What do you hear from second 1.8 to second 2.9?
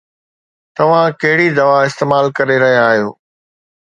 استعمال ڪري رهيا